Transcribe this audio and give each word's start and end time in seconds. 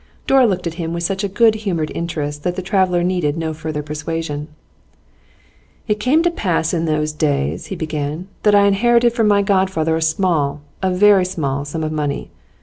Dora 0.25 0.47
looked 0.47 0.65
at 0.65 0.73
him 0.81 0.93
with 0.93 1.03
such 1.03 1.31
good 1.35 1.53
humoured 1.53 1.91
interest 1.93 2.41
that 2.41 2.55
the 2.55 2.63
traveller 2.63 3.03
needed 3.03 3.37
no 3.37 3.53
further 3.53 3.83
persuasion. 3.83 4.47
'It 5.87 5.99
came 5.99 6.23
to 6.23 6.31
pass 6.31 6.73
in 6.73 6.85
those 6.85 7.11
days,' 7.13 7.67
he 7.67 7.75
began, 7.75 8.27
'that 8.41 8.55
I 8.55 8.65
inherited 8.65 9.13
from 9.13 9.27
my 9.27 9.43
godfather 9.43 9.95
a 9.95 10.01
small, 10.01 10.61
a 10.81 10.89
very 10.89 11.23
small, 11.25 11.65
sum 11.65 11.83
of 11.83 11.91
money. 11.91 12.31